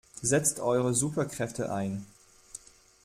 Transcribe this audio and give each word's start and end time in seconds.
Setzt 0.23 0.59
eure 0.59 0.95
Superkräfte 0.95 1.71
ein! 1.71 2.07